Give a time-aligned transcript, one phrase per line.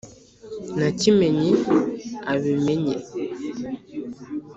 [0.79, 1.49] Na Kimenyi
[2.33, 2.95] abimenye